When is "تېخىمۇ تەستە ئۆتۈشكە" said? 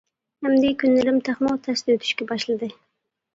1.27-2.29